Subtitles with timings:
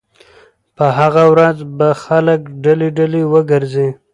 [0.75, 3.89] په هغه ورځ به خلک ډلې ډلې ورګرځي